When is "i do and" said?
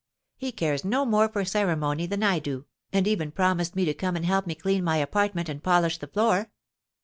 2.23-3.05